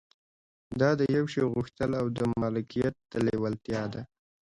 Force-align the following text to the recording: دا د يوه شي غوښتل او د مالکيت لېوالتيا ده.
دا 0.79 0.89
د 0.99 1.01
يوه 1.15 1.29
شي 1.33 1.43
غوښتل 1.53 1.91
او 1.99 2.05
د 2.17 2.17
مالکيت 2.41 2.95
لېوالتيا 3.25 3.83
ده. 3.93 4.01